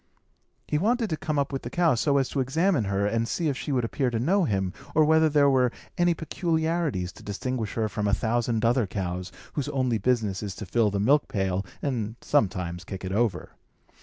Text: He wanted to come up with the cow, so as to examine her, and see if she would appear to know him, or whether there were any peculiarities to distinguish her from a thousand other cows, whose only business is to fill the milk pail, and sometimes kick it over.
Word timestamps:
He 0.67 0.79
wanted 0.79 1.11
to 1.11 1.15
come 1.15 1.37
up 1.37 1.53
with 1.53 1.61
the 1.61 1.69
cow, 1.69 1.93
so 1.93 2.17
as 2.17 2.27
to 2.29 2.39
examine 2.39 2.85
her, 2.85 3.05
and 3.05 3.27
see 3.27 3.49
if 3.49 3.55
she 3.55 3.71
would 3.71 3.83
appear 3.85 4.09
to 4.09 4.17
know 4.17 4.45
him, 4.45 4.73
or 4.95 5.05
whether 5.05 5.29
there 5.29 5.47
were 5.47 5.71
any 5.95 6.15
peculiarities 6.15 7.11
to 7.11 7.21
distinguish 7.23 7.75
her 7.75 7.87
from 7.87 8.07
a 8.07 8.13
thousand 8.15 8.65
other 8.65 8.87
cows, 8.87 9.31
whose 9.53 9.69
only 9.69 9.99
business 9.99 10.41
is 10.41 10.55
to 10.55 10.65
fill 10.65 10.89
the 10.89 10.99
milk 10.99 11.27
pail, 11.27 11.63
and 11.83 12.15
sometimes 12.23 12.83
kick 12.83 13.05
it 13.05 13.11
over. 13.11 13.51